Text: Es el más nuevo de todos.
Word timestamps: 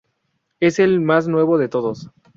Es 0.59 0.79
el 0.79 0.99
más 0.99 1.27
nuevo 1.27 1.59
de 1.59 1.69
todos. 1.69 2.09